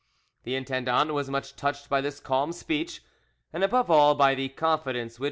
The 0.45 0.55
intendant 0.55 1.13
was 1.13 1.29
much 1.29 1.55
touched 1.55 1.87
by 1.87 2.01
this 2.01 2.19
calm 2.19 2.53
speech, 2.53 3.03
and 3.53 3.63
above 3.63 3.91
all 3.91 4.15
by 4.15 4.33
the 4.33 4.49
confidence 4.49 5.19
which 5.19 5.19
M. 5.19 5.19